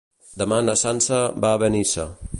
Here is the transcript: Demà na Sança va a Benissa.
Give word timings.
Demà 0.41 0.57
na 0.69 0.75
Sança 0.85 1.21
va 1.45 1.55
a 1.57 1.63
Benissa. 1.65 2.13